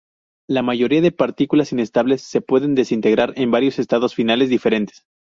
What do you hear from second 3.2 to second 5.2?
en varios estados finales diferentes.